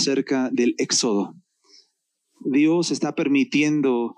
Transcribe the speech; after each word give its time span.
acerca 0.00 0.48
del 0.50 0.74
éxodo. 0.78 1.34
Dios 2.40 2.90
está 2.90 3.14
permitiendo 3.14 4.16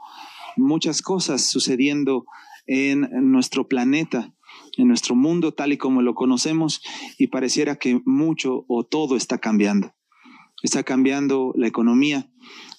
muchas 0.57 1.03
cosas 1.03 1.43
sucediendo 1.43 2.25
en 2.67 3.09
nuestro 3.33 3.67
planeta, 3.67 4.33
en 4.77 4.87
nuestro 4.87 5.17
mundo 5.17 5.53
tal 5.53 5.73
y 5.73 5.79
como 5.79 6.01
lo 6.01 6.15
conocemos 6.15 6.83
y 7.19 7.27
pareciera 7.27 7.77
que 7.77 8.01
mucho 8.05 8.65
o 8.69 8.85
todo 8.85 9.17
está 9.17 9.39
cambiando. 9.39 9.93
Está 10.63 10.85
cambiando 10.85 11.53
la 11.57 11.67
economía, 11.67 12.31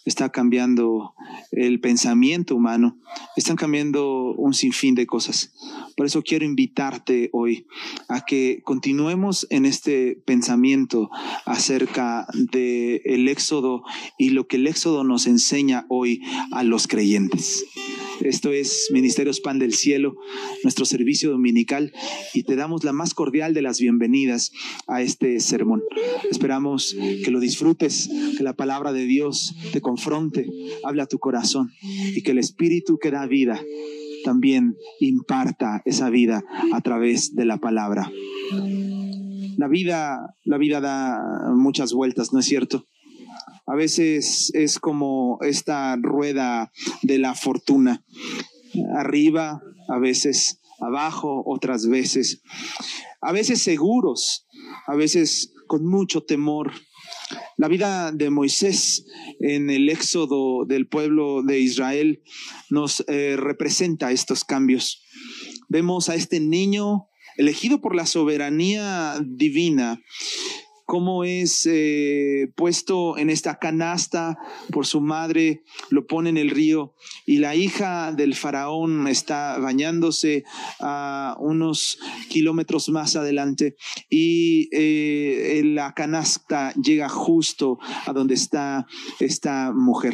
está 0.06 0.30
cambiando 0.30 1.14
el 1.52 1.80
pensamiento 1.80 2.56
humano, 2.56 2.98
están 3.36 3.56
cambiando 3.56 4.34
un 4.34 4.54
sinfín 4.54 4.96
de 4.96 5.06
cosas. 5.06 5.54
Por 5.96 6.06
eso 6.06 6.24
quiero 6.24 6.46
invitarte 6.46 7.30
hoy 7.34 7.68
a 8.10 8.26
que 8.26 8.62
continuemos 8.64 9.48
en 9.50 9.66
este 9.66 10.22
pensamiento 10.26 11.10
acerca 11.46 12.28
del 12.34 13.02
el 13.06 13.28
éxodo 13.28 13.84
y 14.18 14.30
lo 14.30 14.48
que 14.48 14.58
el 14.58 14.68
éxodo 14.68 15.04
nos 15.04 15.28
enseña 15.28 15.86
hoy 15.90 16.22
a 16.52 16.64
los 16.64 16.88
creyentes. 16.88 17.64
Esto 18.22 18.52
es 18.52 18.90
Ministerios 18.92 19.40
Pan 19.40 19.60
del 19.60 19.74
Cielo, 19.74 20.16
nuestro 20.64 20.86
servicio 20.86 21.32
dominical, 21.32 21.92
y 22.34 22.44
te 22.44 22.56
damos 22.56 22.84
la 22.84 22.94
más 22.94 23.14
cordial 23.14 23.54
de 23.54 23.62
las 23.62 23.80
bienvenidas 23.80 24.52
a 24.88 25.02
este 25.02 25.40
sermón. 25.40 25.84
Esperamos 26.30 26.96
que 27.24 27.32
lo 27.32 27.40
disfrutes, 27.40 28.10
que 28.38 28.44
la 28.44 28.56
palabra 28.56 28.94
de 28.94 29.06
Dios 29.06 29.56
te 29.72 29.82
confronte, 29.82 30.48
habla 30.84 31.04
a 31.04 31.08
tu 31.08 31.20
corazón 31.20 31.72
y 31.82 32.22
que 32.22 32.32
el 32.32 32.38
Espíritu 32.38 32.98
que 32.98 33.12
da 33.12 33.26
vida 33.26 33.62
también 34.24 34.78
imparta 35.00 35.82
esa 35.86 36.10
vida 36.10 36.44
a 36.72 36.82
través 36.82 37.36
de 37.36 37.46
la 37.46 37.58
palabra. 37.58 38.12
La 39.58 39.68
vida, 39.68 40.36
la 40.46 40.58
vida 40.58 40.82
da 40.82 41.54
muchas 41.56 41.94
vueltas, 41.94 42.34
¿no 42.34 42.40
es 42.40 42.46
cierto? 42.46 42.88
A 43.66 43.76
veces 43.76 44.52
es 44.54 44.80
como 44.80 45.40
esta 45.42 45.96
rueda 45.96 46.72
de 47.02 47.18
la 47.18 47.34
fortuna, 47.34 48.04
arriba, 48.98 49.62
a 49.88 50.00
veces 50.00 50.60
abajo, 50.80 51.44
otras 51.46 51.88
veces, 51.88 52.42
a 53.22 53.32
veces 53.32 53.62
seguros, 53.62 54.48
a 54.88 54.96
veces 54.96 55.54
con 55.68 55.86
mucho 55.86 56.24
temor. 56.24 56.74
La 57.58 57.68
vida 57.68 58.12
de 58.12 58.30
Moisés 58.30 59.06
en 59.40 59.70
el 59.70 59.90
éxodo 59.90 60.66
del 60.66 60.88
pueblo 60.88 61.42
de 61.42 61.60
Israel 61.60 62.22
nos 62.70 63.04
eh, 63.08 63.36
representa 63.38 64.12
estos 64.12 64.44
cambios. 64.44 65.04
Vemos 65.70 66.10
a 66.10 66.16
este 66.16 66.40
niño 66.40 67.08
elegido 67.38 67.82
por 67.82 67.96
la 67.96 68.06
soberanía 68.06 69.20
divina 69.26 70.02
cómo 70.86 71.24
es 71.24 71.68
eh, 71.70 72.52
puesto 72.56 73.18
en 73.18 73.30
esta 73.30 73.60
canasta 73.60 74.38
por 74.72 74.86
su 74.86 75.02
madre, 75.02 75.64
lo 75.90 76.06
pone 76.08 76.30
en 76.30 76.38
el 76.38 76.50
río 76.50 76.94
y 77.26 77.38
la 77.38 77.56
hija 77.56 78.12
del 78.12 78.36
faraón 78.36 79.08
está 79.08 79.58
bañándose 79.60 80.44
a 80.80 81.36
unos 81.40 82.00
kilómetros 82.30 82.90
más 82.90 83.16
adelante 83.16 83.76
y 84.10 84.70
eh, 84.72 85.62
la 85.66 85.94
canasta 85.94 86.74
llega 86.74 87.10
justo 87.10 87.80
a 88.06 88.14
donde 88.14 88.34
está 88.34 88.86
esta 89.20 89.72
mujer. 89.74 90.14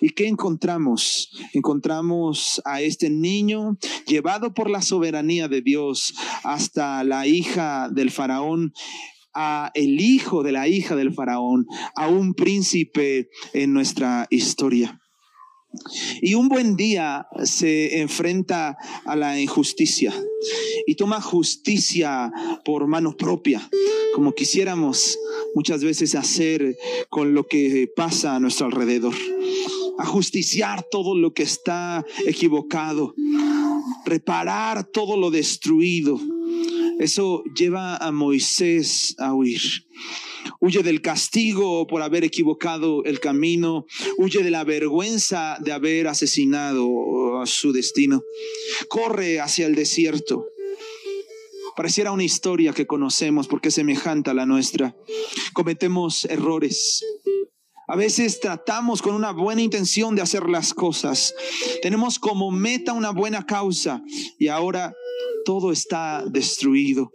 ¿Y 0.00 0.10
qué 0.10 0.26
encontramos? 0.26 1.30
Encontramos 1.52 2.60
a 2.64 2.80
este 2.80 3.10
niño 3.10 3.78
llevado 4.06 4.54
por 4.54 4.70
la 4.70 4.82
soberanía 4.82 5.48
de 5.48 5.62
Dios 5.62 6.14
hasta 6.42 7.04
la 7.04 7.26
hija 7.26 7.88
del 7.90 8.10
faraón 8.10 8.72
a 9.34 9.70
el 9.74 10.00
hijo 10.00 10.42
de 10.42 10.52
la 10.52 10.68
hija 10.68 10.96
del 10.96 11.12
faraón, 11.12 11.66
a 11.96 12.08
un 12.08 12.34
príncipe 12.34 13.30
en 13.52 13.72
nuestra 13.72 14.26
historia. 14.30 14.98
Y 16.20 16.34
un 16.34 16.48
buen 16.48 16.76
día 16.76 17.26
se 17.44 18.00
enfrenta 18.00 18.76
a 19.06 19.16
la 19.16 19.40
injusticia 19.40 20.12
y 20.86 20.94
toma 20.96 21.20
justicia 21.20 22.30
por 22.64 22.86
mano 22.86 23.16
propia, 23.16 23.68
como 24.14 24.34
quisiéramos 24.34 25.18
muchas 25.54 25.82
veces 25.82 26.14
hacer 26.14 26.76
con 27.08 27.34
lo 27.34 27.46
que 27.46 27.90
pasa 27.94 28.36
a 28.36 28.40
nuestro 28.40 28.66
alrededor. 28.66 29.14
A 29.98 30.06
justiciar 30.06 30.86
todo 30.90 31.14
lo 31.16 31.32
que 31.32 31.42
está 31.42 32.04
equivocado, 32.26 33.14
reparar 34.04 34.84
todo 34.84 35.16
lo 35.16 35.30
destruido, 35.30 36.18
eso 37.02 37.42
lleva 37.54 37.96
a 37.96 38.12
Moisés 38.12 39.14
a 39.18 39.34
huir. 39.34 39.60
Huye 40.60 40.82
del 40.82 41.02
castigo 41.02 41.86
por 41.86 42.02
haber 42.02 42.24
equivocado 42.24 43.04
el 43.04 43.20
camino. 43.20 43.86
Huye 44.18 44.42
de 44.42 44.50
la 44.50 44.64
vergüenza 44.64 45.58
de 45.60 45.72
haber 45.72 46.08
asesinado 46.08 47.40
a 47.40 47.46
su 47.46 47.72
destino. 47.72 48.22
Corre 48.88 49.40
hacia 49.40 49.66
el 49.66 49.74
desierto. 49.74 50.46
Pareciera 51.76 52.12
una 52.12 52.24
historia 52.24 52.72
que 52.72 52.86
conocemos 52.86 53.48
porque 53.48 53.68
es 53.68 53.74
semejante 53.74 54.30
a 54.30 54.34
la 54.34 54.46
nuestra. 54.46 54.94
Cometemos 55.52 56.24
errores. 56.26 57.02
A 57.88 57.96
veces 57.96 58.40
tratamos 58.40 59.02
con 59.02 59.14
una 59.14 59.32
buena 59.32 59.60
intención 59.60 60.14
de 60.14 60.22
hacer 60.22 60.48
las 60.48 60.72
cosas. 60.72 61.34
Tenemos 61.82 62.18
como 62.18 62.50
meta 62.50 62.92
una 62.92 63.10
buena 63.10 63.44
causa 63.44 64.02
y 64.38 64.48
ahora 64.48 64.94
todo 65.44 65.72
está 65.72 66.24
destruido. 66.26 67.10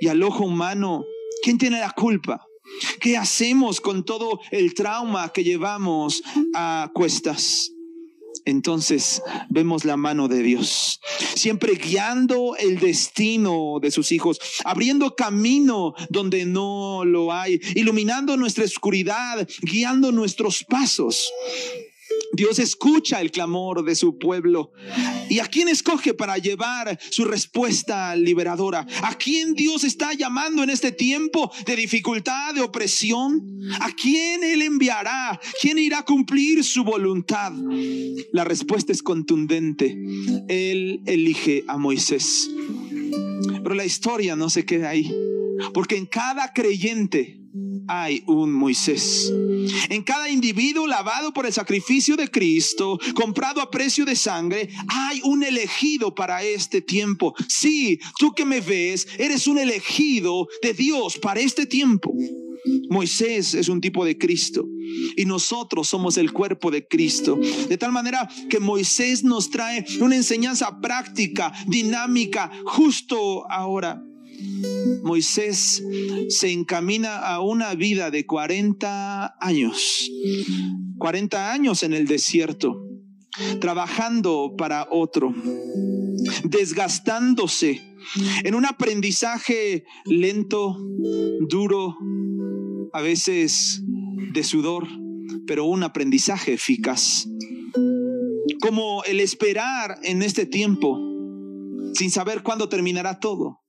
Y 0.00 0.08
al 0.08 0.22
ojo 0.22 0.44
humano, 0.44 1.04
¿quién 1.42 1.58
tiene 1.58 1.80
la 1.80 1.90
culpa? 1.90 2.46
¿Qué 3.00 3.16
hacemos 3.16 3.80
con 3.80 4.04
todo 4.04 4.40
el 4.50 4.74
trauma 4.74 5.32
que 5.32 5.44
llevamos 5.44 6.22
a 6.54 6.90
cuestas? 6.94 7.72
Entonces 8.46 9.22
vemos 9.48 9.84
la 9.84 9.96
mano 9.96 10.28
de 10.28 10.40
Dios, 10.40 11.00
siempre 11.34 11.74
guiando 11.74 12.54
el 12.56 12.78
destino 12.78 13.78
de 13.82 13.90
sus 13.90 14.12
hijos, 14.12 14.38
abriendo 14.64 15.16
camino 15.16 15.94
donde 16.10 16.46
no 16.46 17.04
lo 17.04 17.32
hay, 17.32 17.60
iluminando 17.74 18.36
nuestra 18.36 18.64
oscuridad, 18.64 19.48
guiando 19.62 20.12
nuestros 20.12 20.62
pasos. 20.62 21.28
Dios 22.32 22.58
escucha 22.58 23.20
el 23.20 23.30
clamor 23.30 23.84
de 23.84 23.94
su 23.94 24.18
pueblo. 24.18 24.72
¿Y 25.28 25.38
a 25.38 25.46
quién 25.46 25.68
escoge 25.68 26.14
para 26.14 26.38
llevar 26.38 26.98
su 27.10 27.24
respuesta 27.24 28.14
liberadora? 28.14 28.86
¿A 29.02 29.14
quién 29.16 29.54
Dios 29.54 29.84
está 29.84 30.12
llamando 30.12 30.62
en 30.62 30.70
este 30.70 30.92
tiempo 30.92 31.50
de 31.64 31.76
dificultad, 31.76 32.54
de 32.54 32.60
opresión? 32.60 33.42
¿A 33.80 33.90
quién 33.92 34.44
Él 34.44 34.62
enviará? 34.62 35.40
¿Quién 35.60 35.78
irá 35.78 36.00
a 36.00 36.04
cumplir 36.04 36.62
su 36.62 36.84
voluntad? 36.84 37.52
La 38.32 38.44
respuesta 38.44 38.92
es 38.92 39.02
contundente. 39.02 39.96
Él 40.48 41.00
elige 41.06 41.64
a 41.66 41.78
Moisés. 41.78 42.50
Pero 43.62 43.74
la 43.74 43.84
historia 43.84 44.36
no 44.36 44.50
se 44.50 44.64
queda 44.64 44.90
ahí. 44.90 45.12
Porque 45.72 45.96
en 45.96 46.06
cada 46.06 46.52
creyente 46.52 47.40
hay 47.88 48.22
un 48.26 48.52
Moisés. 48.52 49.32
En 49.88 50.02
cada 50.02 50.28
individuo 50.30 50.86
lavado 50.86 51.32
por 51.32 51.46
el 51.46 51.52
sacrificio 51.52 52.16
de 52.16 52.30
Cristo, 52.30 52.98
comprado 53.14 53.60
a 53.60 53.70
precio 53.70 54.04
de 54.04 54.16
sangre, 54.16 54.68
hay 54.88 55.20
un 55.24 55.42
elegido 55.42 56.14
para 56.14 56.42
este 56.42 56.80
tiempo. 56.80 57.34
Sí, 57.48 57.98
tú 58.18 58.32
que 58.32 58.44
me 58.44 58.60
ves, 58.60 59.06
eres 59.18 59.46
un 59.46 59.58
elegido 59.58 60.48
de 60.62 60.72
Dios 60.72 61.18
para 61.18 61.40
este 61.40 61.66
tiempo. 61.66 62.12
Moisés 62.90 63.54
es 63.54 63.68
un 63.68 63.80
tipo 63.80 64.04
de 64.04 64.18
Cristo 64.18 64.66
y 65.16 65.24
nosotros 65.24 65.88
somos 65.88 66.16
el 66.16 66.32
cuerpo 66.32 66.70
de 66.70 66.86
Cristo. 66.86 67.38
De 67.68 67.76
tal 67.76 67.92
manera 67.92 68.28
que 68.50 68.60
Moisés 68.60 69.24
nos 69.24 69.50
trae 69.50 69.84
una 70.00 70.16
enseñanza 70.16 70.80
práctica, 70.80 71.52
dinámica, 71.66 72.50
justo 72.64 73.50
ahora. 73.50 74.02
Moisés 75.02 75.84
se 76.28 76.50
encamina 76.50 77.18
a 77.18 77.40
una 77.40 77.74
vida 77.74 78.10
de 78.10 78.26
40 78.26 79.36
años, 79.40 80.10
40 80.98 81.52
años 81.52 81.82
en 81.82 81.92
el 81.92 82.06
desierto, 82.06 82.82
trabajando 83.60 84.54
para 84.56 84.88
otro, 84.90 85.34
desgastándose 86.44 87.82
en 88.44 88.54
un 88.54 88.66
aprendizaje 88.66 89.84
lento, 90.04 90.76
duro, 91.48 91.96
a 92.92 93.02
veces 93.02 93.82
de 94.32 94.42
sudor, 94.42 94.86
pero 95.46 95.66
un 95.66 95.82
aprendizaje 95.82 96.54
eficaz. 96.54 97.28
Como 98.60 99.04
el 99.04 99.20
esperar 99.20 99.98
en 100.02 100.22
este 100.22 100.46
tiempo, 100.46 100.98
sin 101.94 102.10
saber 102.10 102.42
cuándo 102.42 102.68
terminará 102.68 103.20
todo 103.20 103.65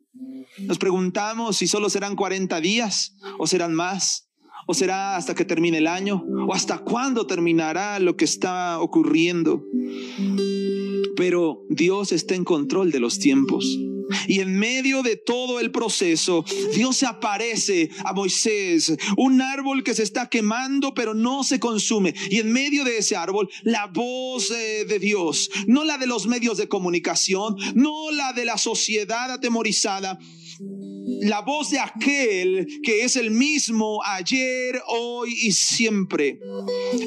nos 0.60 0.78
preguntamos 0.78 1.58
si 1.58 1.68
solo 1.68 1.90
serán 1.90 2.16
40 2.16 2.60
días 2.62 3.16
o 3.38 3.48
serán 3.48 3.74
más, 3.74 4.30
o 4.66 4.74
será 4.74 5.16
hasta 5.16 5.34
que 5.34 5.46
termine 5.46 5.78
el 5.78 5.88
año, 5.88 6.24
o 6.48 6.54
hasta 6.54 6.80
cuándo 6.80 7.26
terminará 7.26 8.00
lo 8.00 8.18
que 8.18 8.26
está 8.26 8.80
ocurriendo. 8.80 9.64
Pero 11.16 11.64
Dios 11.70 12.12
está 12.12 12.36
en 12.36 12.44
control 12.44 12.92
de 12.92 13.00
los 13.00 13.18
tiempos. 13.18 13.66
Y 14.28 14.40
en 14.40 14.58
medio 14.58 15.04
de 15.04 15.18
todo 15.18 15.60
el 15.60 15.72
proceso, 15.72 16.46
Dios 16.74 16.98
se 16.98 17.06
aparece 17.06 17.90
a 18.06 18.14
Moisés, 18.14 18.96
un 19.18 19.42
árbol 19.42 19.84
que 19.84 19.94
se 19.94 20.04
está 20.04 20.30
quemando 20.30 20.94
pero 20.94 21.14
no 21.14 21.44
se 21.44 21.60
consume. 21.60 22.14
Y 22.30 22.38
en 22.38 22.52
medio 22.52 22.84
de 22.84 22.98
ese 22.98 23.16
árbol, 23.16 23.50
la 23.64 23.88
voz 23.88 24.52
eh, 24.52 24.86
de 24.86 25.00
Dios, 25.00 25.50
no 25.68 25.84
la 25.84 25.98
de 25.98 26.08
los 26.08 26.28
medios 26.28 26.58
de 26.58 26.68
comunicación, 26.68 27.56
no 27.76 28.12
la 28.12 28.34
de 28.34 28.46
la 28.46 28.58
sociedad 28.58 29.32
atemorizada, 29.32 30.20
la 31.22 31.42
voz 31.42 31.70
de 31.70 31.80
aquel 31.80 32.68
que 32.84 33.04
es 33.04 33.16
el 33.16 33.32
mismo 33.32 34.02
ayer, 34.04 34.82
hoy 34.88 35.34
y 35.44 35.52
siempre. 35.52 36.40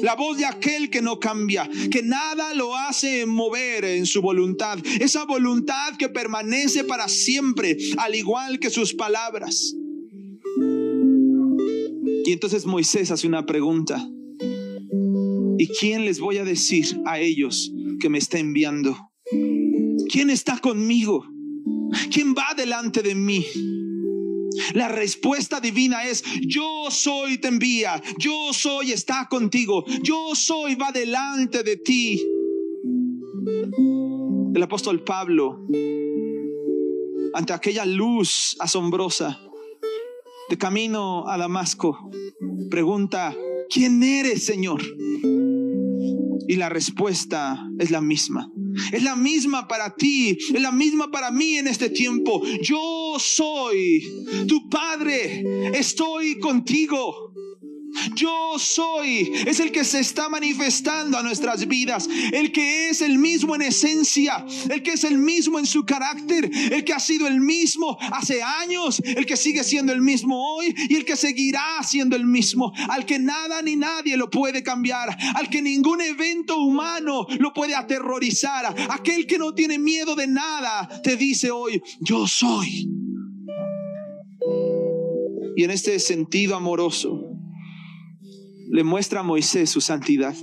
La 0.01 0.15
voz 0.15 0.37
de 0.37 0.45
aquel 0.45 0.89
que 0.89 1.01
no 1.01 1.19
cambia, 1.19 1.69
que 1.91 2.01
nada 2.01 2.53
lo 2.55 2.75
hace 2.75 3.25
mover 3.25 3.85
en 3.85 4.05
su 4.05 4.21
voluntad. 4.21 4.79
Esa 4.99 5.25
voluntad 5.25 5.95
que 5.97 6.09
permanece 6.09 6.83
para 6.83 7.07
siempre, 7.07 7.77
al 7.97 8.15
igual 8.15 8.59
que 8.59 8.69
sus 8.69 8.93
palabras. 8.93 9.75
Y 12.25 12.31
entonces 12.31 12.65
Moisés 12.65 13.11
hace 13.11 13.27
una 13.27 13.45
pregunta. 13.45 14.03
¿Y 15.57 15.67
quién 15.79 16.05
les 16.05 16.19
voy 16.19 16.37
a 16.37 16.43
decir 16.43 16.99
a 17.05 17.19
ellos 17.19 17.71
que 17.99 18.09
me 18.09 18.17
está 18.17 18.39
enviando? 18.39 18.97
¿Quién 20.11 20.31
está 20.31 20.57
conmigo? 20.57 21.23
¿Quién 22.11 22.33
va 22.33 22.55
delante 22.55 23.03
de 23.03 23.13
mí? 23.13 23.45
La 24.73 24.87
respuesta 24.87 25.59
divina 25.59 26.05
es, 26.05 26.23
yo 26.41 26.89
soy, 26.89 27.37
te 27.37 27.47
envía, 27.47 28.01
yo 28.17 28.53
soy, 28.53 28.91
está 28.91 29.27
contigo, 29.29 29.85
yo 30.01 30.35
soy, 30.35 30.75
va 30.75 30.91
delante 30.91 31.63
de 31.63 31.77
ti. 31.77 32.21
El 34.53 34.63
apóstol 34.63 35.03
Pablo, 35.03 35.65
ante 37.33 37.53
aquella 37.53 37.85
luz 37.85 38.55
asombrosa 38.59 39.39
de 40.49 40.57
camino 40.57 41.27
a 41.27 41.37
Damasco, 41.37 42.11
pregunta, 42.69 43.35
¿quién 43.69 44.03
eres, 44.03 44.45
Señor? 44.45 44.81
Y 46.47 46.55
la 46.57 46.69
respuesta 46.69 47.65
es 47.79 47.91
la 47.91 48.01
misma. 48.01 48.51
Es 48.91 49.03
la 49.03 49.15
misma 49.15 49.67
para 49.67 49.95
ti, 49.95 50.37
es 50.53 50.61
la 50.61 50.71
misma 50.71 51.11
para 51.11 51.31
mí 51.31 51.57
en 51.57 51.67
este 51.67 51.89
tiempo. 51.89 52.41
Yo 52.61 53.15
soy 53.19 54.03
tu 54.47 54.69
Padre, 54.69 55.43
estoy 55.77 56.39
contigo. 56.39 57.30
Yo 58.15 58.57
soy, 58.57 59.31
es 59.45 59.59
el 59.59 59.71
que 59.71 59.83
se 59.83 59.99
está 59.99 60.29
manifestando 60.29 61.17
a 61.17 61.23
nuestras 61.23 61.67
vidas, 61.67 62.07
el 62.31 62.51
que 62.51 62.89
es 62.89 63.01
el 63.01 63.17
mismo 63.17 63.55
en 63.55 63.63
esencia, 63.63 64.45
el 64.69 64.83
que 64.83 64.91
es 64.91 65.03
el 65.03 65.17
mismo 65.17 65.59
en 65.59 65.65
su 65.65 65.85
carácter, 65.85 66.49
el 66.71 66.83
que 66.83 66.93
ha 66.93 66.99
sido 66.99 67.27
el 67.27 67.39
mismo 67.39 67.97
hace 68.11 68.41
años, 68.41 69.01
el 69.03 69.25
que 69.25 69.37
sigue 69.37 69.63
siendo 69.63 69.93
el 69.93 70.01
mismo 70.01 70.55
hoy 70.55 70.73
y 70.89 70.95
el 70.95 71.05
que 71.05 71.15
seguirá 71.15 71.81
siendo 71.83 72.15
el 72.15 72.25
mismo, 72.25 72.73
al 72.89 73.05
que 73.05 73.19
nada 73.19 73.61
ni 73.61 73.75
nadie 73.75 74.17
lo 74.17 74.29
puede 74.29 74.63
cambiar, 74.63 75.15
al 75.35 75.49
que 75.49 75.61
ningún 75.61 76.01
evento 76.01 76.57
humano 76.57 77.25
lo 77.39 77.53
puede 77.53 77.75
aterrorizar, 77.75 78.75
aquel 78.89 79.27
que 79.27 79.37
no 79.37 79.53
tiene 79.53 79.77
miedo 79.77 80.15
de 80.15 80.27
nada, 80.27 80.89
te 81.03 81.15
dice 81.15 81.51
hoy, 81.51 81.81
yo 81.99 82.27
soy. 82.27 82.87
Y 85.55 85.63
en 85.63 85.71
este 85.71 85.99
sentido 85.99 86.55
amoroso, 86.55 87.30
le 88.71 88.83
muestra 88.85 89.19
a 89.19 89.23
Moisés 89.23 89.69
su 89.69 89.81
santidad. 89.81 90.35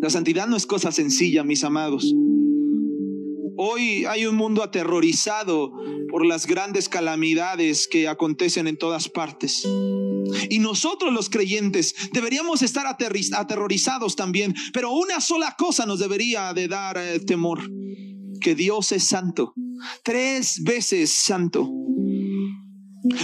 La 0.00 0.10
santidad 0.10 0.46
no 0.46 0.56
es 0.56 0.66
cosa 0.66 0.92
sencilla, 0.92 1.42
mis 1.42 1.64
amados. 1.64 2.12
Hoy 3.56 4.04
hay 4.04 4.26
un 4.26 4.36
mundo 4.36 4.62
aterrorizado 4.62 5.72
por 6.10 6.26
las 6.26 6.46
grandes 6.46 6.90
calamidades 6.90 7.88
que 7.88 8.06
acontecen 8.06 8.66
en 8.66 8.76
todas 8.76 9.08
partes. 9.08 9.66
Y 10.50 10.58
nosotros 10.58 11.12
los 11.14 11.30
creyentes 11.30 11.94
deberíamos 12.12 12.60
estar 12.60 12.84
aterrorizados 12.86 14.14
también, 14.14 14.54
pero 14.74 14.92
una 14.92 15.22
sola 15.22 15.56
cosa 15.58 15.86
nos 15.86 15.98
debería 15.98 16.52
de 16.52 16.68
dar 16.68 16.98
eh, 16.98 17.20
temor, 17.20 17.60
que 18.40 18.54
Dios 18.54 18.92
es 18.92 19.04
santo, 19.04 19.54
tres 20.04 20.62
veces 20.62 21.10
santo. 21.10 21.70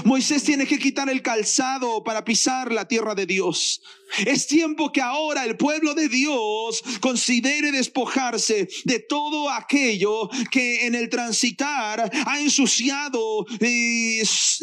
Moisés 0.05 0.45
tiene 0.45 0.67
que 0.67 0.79
quitar 0.79 1.09
el 1.09 1.23
calzado 1.23 2.05
para 2.05 2.25
pisar 2.25 2.73
la 2.73 2.87
tierra 2.87 3.15
de 3.15 3.27
Dios. 3.27 3.81
Es 4.27 4.47
tiempo 4.47 4.93
que 4.93 5.01
ahora 5.01 5.45
el 5.45 5.57
pueblo 5.57 5.95
de 5.95 6.09
Dios 6.09 6.83
considere 7.01 7.73
despojarse 7.73 8.69
de 8.85 8.99
todo 8.99 9.51
aquello 9.51 10.29
que 10.51 10.87
en 10.87 10.95
el 10.95 11.09
transitar 11.09 12.11
ha 12.27 12.41
ensuciado 12.41 13.47
y 13.61 14.21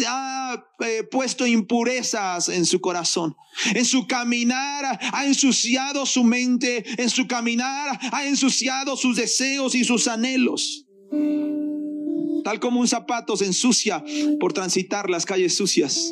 ha 0.08 0.64
eh, 0.82 1.04
puesto 1.04 1.48
impurezas 1.48 2.50
en 2.50 2.66
su 2.66 2.80
corazón. 2.80 3.36
En 3.74 3.86
su 3.86 4.06
caminar 4.06 5.00
ha 5.12 5.26
ensuciado 5.26 6.06
su 6.06 6.24
mente, 6.24 6.84
en 7.02 7.10
su 7.10 7.28
caminar 7.28 8.00
ha 8.12 8.26
ensuciado 8.26 8.96
sus 8.96 9.18
deseos 9.18 9.74
y 9.74 9.84
sus 9.84 10.08
anhelos 10.08 10.86
tal 12.50 12.60
como 12.60 12.80
un 12.80 12.88
zapato 12.88 13.38
se 13.38 13.46
ensucia 13.46 14.04
por 14.40 14.54
transitar 14.54 15.08
las 15.08 15.24
calles 15.24 15.56
sucias. 15.56 16.12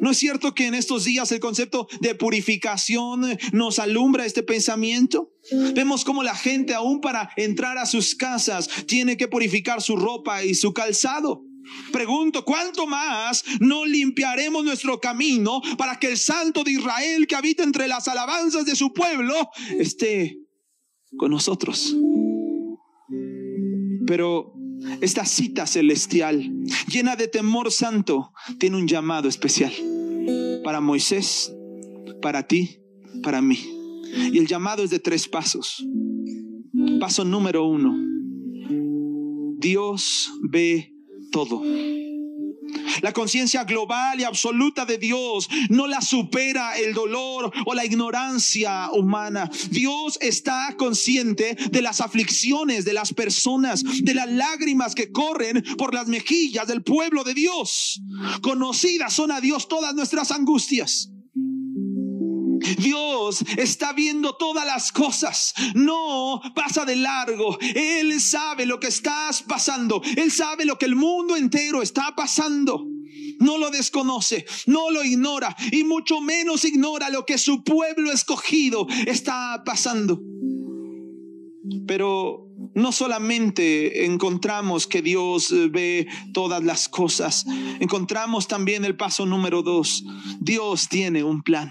¿No 0.00 0.10
es 0.10 0.16
cierto 0.16 0.54
que 0.54 0.66
en 0.66 0.74
estos 0.74 1.04
días 1.04 1.30
el 1.32 1.40
concepto 1.40 1.86
de 2.00 2.14
purificación 2.14 3.36
nos 3.52 3.78
alumbra 3.78 4.24
este 4.24 4.42
pensamiento? 4.42 5.34
Vemos 5.74 6.02
como 6.06 6.22
la 6.22 6.34
gente 6.34 6.72
aún 6.72 7.02
para 7.02 7.28
entrar 7.36 7.76
a 7.76 7.84
sus 7.84 8.14
casas 8.14 8.70
tiene 8.86 9.18
que 9.18 9.28
purificar 9.28 9.82
su 9.82 9.96
ropa 9.96 10.42
y 10.44 10.54
su 10.54 10.72
calzado. 10.72 11.44
Pregunto, 11.92 12.46
¿cuánto 12.46 12.86
más 12.86 13.44
no 13.60 13.84
limpiaremos 13.84 14.64
nuestro 14.64 14.98
camino 14.98 15.60
para 15.76 15.98
que 15.98 16.12
el 16.12 16.16
Santo 16.16 16.64
de 16.64 16.70
Israel 16.70 17.26
que 17.26 17.36
habita 17.36 17.64
entre 17.64 17.86
las 17.86 18.08
alabanzas 18.08 18.64
de 18.64 18.76
su 18.76 18.94
pueblo 18.94 19.34
esté 19.78 20.38
con 21.18 21.30
nosotros? 21.30 21.94
Pero 24.06 24.54
esta 25.00 25.24
cita 25.24 25.66
celestial, 25.66 26.52
llena 26.88 27.16
de 27.16 27.28
temor 27.28 27.70
santo, 27.70 28.32
tiene 28.58 28.76
un 28.76 28.86
llamado 28.86 29.28
especial 29.28 29.72
para 30.62 30.80
Moisés, 30.80 31.54
para 32.22 32.46
ti, 32.46 32.78
para 33.22 33.42
mí. 33.42 33.58
Y 34.32 34.38
el 34.38 34.46
llamado 34.46 34.82
es 34.82 34.90
de 34.90 34.98
tres 34.98 35.28
pasos. 35.28 35.84
Paso 37.00 37.24
número 37.24 37.66
uno. 37.66 37.94
Dios 39.58 40.30
ve 40.42 40.94
todo. 41.30 41.62
La 43.02 43.12
conciencia 43.12 43.64
global 43.64 44.20
y 44.20 44.24
absoluta 44.24 44.84
de 44.84 44.98
Dios 44.98 45.48
no 45.68 45.86
la 45.86 46.00
supera 46.00 46.78
el 46.78 46.94
dolor 46.94 47.52
o 47.66 47.74
la 47.74 47.84
ignorancia 47.84 48.90
humana. 48.92 49.50
Dios 49.70 50.18
está 50.20 50.74
consciente 50.76 51.56
de 51.70 51.82
las 51.82 52.00
aflicciones 52.00 52.84
de 52.84 52.92
las 52.92 53.12
personas, 53.12 53.82
de 53.84 54.14
las 54.14 54.30
lágrimas 54.30 54.94
que 54.94 55.12
corren 55.12 55.62
por 55.76 55.94
las 55.94 56.08
mejillas 56.08 56.66
del 56.66 56.82
pueblo 56.82 57.24
de 57.24 57.34
Dios. 57.34 58.00
Conocidas 58.42 59.12
son 59.12 59.30
a 59.32 59.40
Dios 59.40 59.68
todas 59.68 59.94
nuestras 59.94 60.30
angustias. 60.30 61.13
Dios 62.78 63.44
está 63.56 63.92
viendo 63.92 64.36
todas 64.36 64.66
las 64.66 64.92
cosas, 64.92 65.54
no 65.74 66.40
pasa 66.54 66.84
de 66.84 66.96
largo. 66.96 67.58
Él 67.60 68.20
sabe 68.20 68.66
lo 68.66 68.80
que 68.80 68.88
estás 68.88 69.42
pasando, 69.42 70.02
Él 70.16 70.30
sabe 70.30 70.64
lo 70.64 70.78
que 70.78 70.86
el 70.86 70.96
mundo 70.96 71.36
entero 71.36 71.82
está 71.82 72.14
pasando. 72.16 72.86
No 73.40 73.58
lo 73.58 73.70
desconoce, 73.70 74.46
no 74.66 74.90
lo 74.90 75.04
ignora 75.04 75.56
y 75.72 75.84
mucho 75.84 76.20
menos 76.20 76.64
ignora 76.64 77.10
lo 77.10 77.26
que 77.26 77.36
su 77.38 77.64
pueblo 77.64 78.12
escogido 78.12 78.86
está 79.06 79.62
pasando. 79.64 80.20
Pero 81.86 82.48
no 82.74 82.92
solamente 82.92 84.04
encontramos 84.04 84.86
que 84.86 85.02
Dios 85.02 85.52
ve 85.70 86.06
todas 86.32 86.62
las 86.62 86.88
cosas, 86.88 87.44
encontramos 87.80 88.48
también 88.48 88.84
el 88.84 88.96
paso 88.96 89.26
número 89.26 89.62
dos. 89.62 90.04
Dios 90.40 90.88
tiene 90.88 91.24
un 91.24 91.42
plan. 91.42 91.70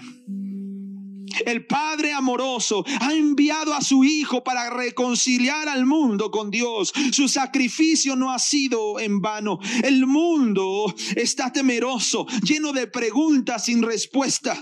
El 1.46 1.66
Padre 1.66 2.12
amoroso 2.12 2.84
ha 3.00 3.12
enviado 3.12 3.74
a 3.74 3.80
su 3.80 4.04
Hijo 4.04 4.44
para 4.44 4.70
reconciliar 4.70 5.68
al 5.68 5.86
mundo 5.86 6.30
con 6.30 6.50
Dios. 6.50 6.92
Su 7.12 7.28
sacrificio 7.28 8.16
no 8.16 8.32
ha 8.32 8.38
sido 8.38 8.98
en 8.98 9.20
vano. 9.20 9.58
El 9.82 10.06
mundo 10.06 10.94
está 11.16 11.52
temeroso, 11.52 12.26
lleno 12.42 12.72
de 12.72 12.86
preguntas 12.86 13.64
sin 13.64 13.82
respuesta. 13.82 14.56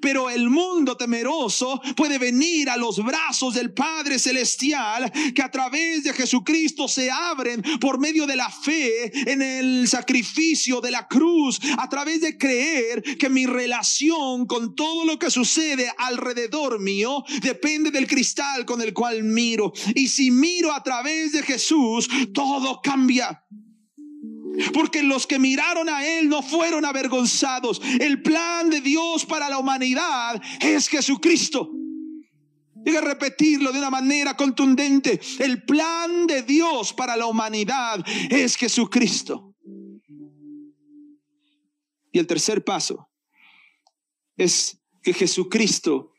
Pero 0.00 0.30
el 0.30 0.50
mundo 0.50 0.96
temeroso 0.96 1.80
puede 1.96 2.18
venir 2.18 2.68
a 2.70 2.76
los 2.76 3.02
brazos 3.04 3.54
del 3.54 3.72
Padre 3.72 4.18
Celestial 4.18 5.10
que 5.34 5.42
a 5.42 5.50
través 5.50 6.04
de 6.04 6.12
Jesucristo 6.12 6.88
se 6.88 7.10
abren 7.10 7.62
por 7.80 7.98
medio 7.98 8.26
de 8.26 8.36
la 8.36 8.50
fe 8.50 9.30
en 9.30 9.42
el 9.42 9.88
sacrificio 9.88 10.80
de 10.80 10.90
la 10.90 11.06
cruz, 11.06 11.60
a 11.78 11.88
través 11.88 12.20
de 12.20 12.36
creer 12.36 13.02
que 13.18 13.28
mi 13.28 13.46
relación 13.46 14.46
con 14.46 14.74
todo 14.74 15.04
lo 15.04 15.18
que 15.18 15.30
sucede 15.30 15.92
alrededor 15.98 16.80
mío 16.80 17.24
depende 17.42 17.90
del 17.90 18.06
cristal 18.06 18.64
con 18.64 18.82
el 18.82 18.92
cual 18.92 19.22
miro. 19.22 19.72
Y 19.94 20.08
si 20.08 20.30
miro 20.30 20.72
a 20.72 20.82
través 20.82 21.32
de 21.32 21.42
Jesús, 21.42 22.08
todo 22.32 22.80
cambia. 22.82 23.42
Porque 24.72 25.02
los 25.02 25.26
que 25.26 25.38
miraron 25.38 25.88
a 25.88 26.06
Él 26.06 26.28
no 26.28 26.42
fueron 26.42 26.84
avergonzados. 26.84 27.80
El 28.00 28.22
plan 28.22 28.70
de 28.70 28.80
Dios 28.80 29.24
para 29.26 29.48
la 29.48 29.58
humanidad 29.58 30.40
es 30.60 30.88
Jesucristo. 30.88 31.70
Diga 32.74 33.00
repetirlo 33.00 33.72
de 33.72 33.78
una 33.78 33.90
manera 33.90 34.36
contundente. 34.36 35.20
El 35.38 35.64
plan 35.64 36.26
de 36.26 36.42
Dios 36.42 36.92
para 36.92 37.16
la 37.16 37.26
humanidad 37.26 38.04
es 38.30 38.56
Jesucristo. 38.56 39.54
Y 42.10 42.18
el 42.18 42.26
tercer 42.26 42.62
paso 42.62 43.08
es 44.36 44.78
que 45.02 45.12
Jesucristo 45.12 46.12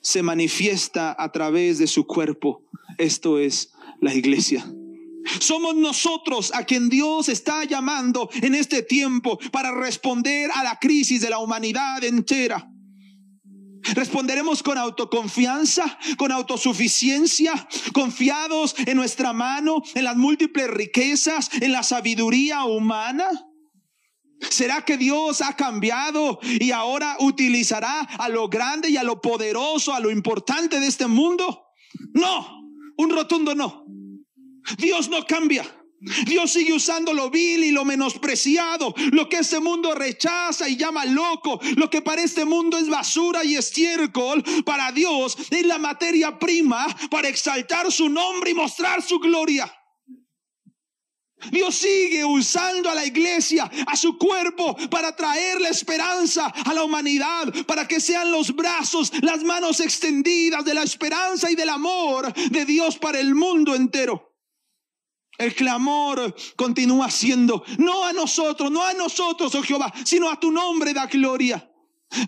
se 0.00 0.22
manifiesta 0.22 1.16
a 1.18 1.32
través 1.32 1.78
de 1.78 1.86
su 1.86 2.06
cuerpo. 2.06 2.62
Esto 2.98 3.38
es 3.38 3.72
la 4.00 4.14
iglesia. 4.14 4.66
Somos 5.40 5.76
nosotros 5.76 6.52
a 6.54 6.64
quien 6.64 6.88
Dios 6.88 7.28
está 7.28 7.64
llamando 7.64 8.28
en 8.34 8.54
este 8.54 8.82
tiempo 8.82 9.38
para 9.50 9.72
responder 9.72 10.50
a 10.54 10.64
la 10.64 10.76
crisis 10.76 11.20
de 11.20 11.30
la 11.30 11.38
humanidad 11.38 12.02
entera. 12.04 12.68
Responderemos 13.94 14.62
con 14.62 14.76
autoconfianza, 14.76 15.98
con 16.16 16.32
autosuficiencia, 16.32 17.68
confiados 17.92 18.74
en 18.78 18.96
nuestra 18.96 19.32
mano, 19.32 19.82
en 19.94 20.04
las 20.04 20.16
múltiples 20.16 20.68
riquezas, 20.68 21.50
en 21.60 21.72
la 21.72 21.82
sabiduría 21.82 22.64
humana. 22.64 23.28
¿Será 24.40 24.84
que 24.84 24.96
Dios 24.96 25.40
ha 25.40 25.56
cambiado 25.56 26.38
y 26.42 26.70
ahora 26.70 27.16
utilizará 27.20 28.00
a 28.00 28.28
lo 28.28 28.48
grande 28.48 28.88
y 28.90 28.96
a 28.96 29.02
lo 29.02 29.20
poderoso, 29.20 29.94
a 29.94 30.00
lo 30.00 30.10
importante 30.10 30.80
de 30.80 30.86
este 30.86 31.06
mundo? 31.06 31.64
No, 32.14 32.62
un 32.96 33.10
rotundo 33.10 33.54
no. 33.54 33.84
Dios 34.76 35.08
no 35.08 35.24
cambia. 35.24 35.64
Dios 36.26 36.52
sigue 36.52 36.72
usando 36.72 37.12
lo 37.12 37.28
vil 37.28 37.64
y 37.64 37.72
lo 37.72 37.84
menospreciado, 37.84 38.94
lo 39.10 39.28
que 39.28 39.38
este 39.38 39.58
mundo 39.58 39.94
rechaza 39.94 40.68
y 40.68 40.76
llama 40.76 41.04
loco, 41.04 41.58
lo 41.76 41.90
que 41.90 42.02
para 42.02 42.22
este 42.22 42.44
mundo 42.44 42.78
es 42.78 42.88
basura 42.88 43.44
y 43.44 43.56
estiércol, 43.56 44.44
para 44.64 44.92
Dios 44.92 45.36
es 45.50 45.66
la 45.66 45.78
materia 45.78 46.38
prima 46.38 46.86
para 47.10 47.28
exaltar 47.28 47.90
su 47.90 48.08
nombre 48.08 48.50
y 48.50 48.54
mostrar 48.54 49.02
su 49.02 49.18
gloria. 49.18 49.72
Dios 51.50 51.76
sigue 51.76 52.24
usando 52.24 52.90
a 52.90 52.94
la 52.94 53.06
iglesia, 53.06 53.70
a 53.86 53.96
su 53.96 54.18
cuerpo, 54.18 54.76
para 54.90 55.14
traer 55.14 55.60
la 55.60 55.68
esperanza 55.68 56.46
a 56.46 56.74
la 56.74 56.82
humanidad, 56.82 57.52
para 57.66 57.86
que 57.86 58.00
sean 58.00 58.30
los 58.32 58.54
brazos, 58.54 59.12
las 59.22 59.42
manos 59.44 59.80
extendidas 59.80 60.64
de 60.64 60.74
la 60.74 60.82
esperanza 60.82 61.50
y 61.50 61.54
del 61.54 61.68
amor 61.68 62.32
de 62.32 62.64
Dios 62.64 62.98
para 62.98 63.20
el 63.20 63.34
mundo 63.34 63.74
entero. 63.74 64.27
El 65.38 65.54
clamor 65.54 66.34
continúa 66.56 67.10
siendo, 67.10 67.64
no 67.78 68.04
a 68.04 68.12
nosotros, 68.12 68.70
no 68.72 68.84
a 68.84 68.92
nosotros, 68.92 69.54
oh 69.54 69.62
Jehová, 69.62 69.92
sino 70.04 70.28
a 70.28 70.38
tu 70.38 70.50
nombre 70.50 70.92
da 70.92 71.06
gloria. 71.06 71.64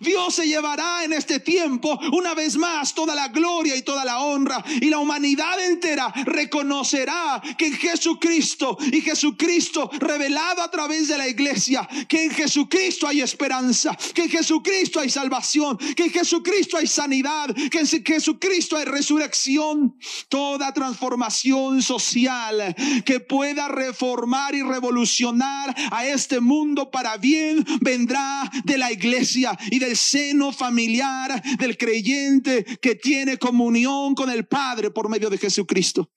Dios 0.00 0.34
se 0.34 0.46
llevará 0.46 1.04
en 1.04 1.12
este 1.12 1.40
tiempo 1.40 1.99
una 2.12 2.34
vez 2.34 2.56
más 2.56 2.94
toda 2.94 3.14
la 3.14 3.28
gloria 3.28 3.76
y 3.76 3.82
toda 3.82 4.04
la 4.04 4.20
honra 4.20 4.62
y 4.80 4.87
la 4.87 4.99
humanidad 4.99 5.62
entera 5.64 6.12
reconocerá 6.26 7.42
que 7.56 7.68
en 7.68 7.75
Jesucristo 7.75 8.76
y 8.92 9.00
Jesucristo 9.00 9.90
revelado 9.99 10.62
a 10.62 10.70
través 10.70 11.08
de 11.08 11.18
la 11.18 11.28
iglesia, 11.28 11.88
que 12.08 12.25
en 12.25 12.30
Jesucristo 12.30 13.06
hay 13.06 13.20
esperanza, 13.20 13.96
que 14.14 14.25
en 14.25 14.30
Jesucristo 14.30 15.00
hay 15.00 15.10
salvación, 15.10 15.78
que 15.96 16.04
en 16.04 16.10
Jesucristo 16.10 16.76
hay 16.76 16.87
sanidad, 16.87 17.54
que 17.70 17.80
en 17.80 17.87
Jesucristo 17.87 18.76
hay 18.76 18.84
resurrección, 18.84 19.96
toda 20.28 20.72
transformación 20.72 21.82
social 21.82 22.75
que 23.04 23.20
pueda 23.20 23.68
reformar 23.68 24.54
y 24.54 24.62
revolucionar 24.62 25.75
a 25.90 26.06
este 26.06 26.40
mundo 26.40 26.90
para 26.90 27.16
bien 27.16 27.64
vendrá 27.80 28.50
de 28.64 28.78
la 28.78 28.92
iglesia 28.92 29.58
y 29.71 29.79
del 29.79 29.97
seno 29.97 30.53
familiar 30.53 31.43
del 31.59 31.77
creyente 31.77 32.65
que 32.81 32.95
tiene 32.95 33.39
comunión 33.39 34.15
con 34.15 34.31
el 34.31 34.47
Padre 34.47 34.91
por 34.91 35.09
medio 35.09 35.31
de 35.31 35.39
Jesucristo. 35.39 36.11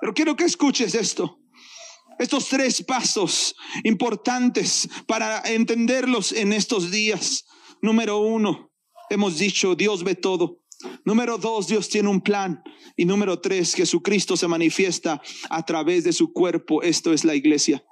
Pero 0.00 0.12
quiero 0.12 0.36
que 0.36 0.44
escuches 0.44 0.94
esto. 0.94 1.40
Estos 2.18 2.48
tres 2.48 2.82
pasos 2.82 3.56
importantes 3.82 4.88
para 5.06 5.40
entenderlos 5.40 6.32
en 6.32 6.52
estos 6.52 6.90
días. 6.90 7.44
Número 7.82 8.18
uno, 8.18 8.70
hemos 9.10 9.38
dicho, 9.38 9.74
Dios 9.74 10.04
ve 10.04 10.14
todo. 10.14 10.60
Número 11.04 11.38
dos, 11.38 11.66
Dios 11.66 11.88
tiene 11.88 12.08
un 12.08 12.20
plan. 12.20 12.62
Y 12.96 13.04
número 13.04 13.40
tres, 13.40 13.74
Jesucristo 13.74 14.36
se 14.36 14.46
manifiesta 14.46 15.20
a 15.50 15.64
través 15.64 16.04
de 16.04 16.12
su 16.12 16.32
cuerpo. 16.32 16.82
Esto 16.82 17.12
es 17.12 17.24
la 17.24 17.34
iglesia. 17.34 17.84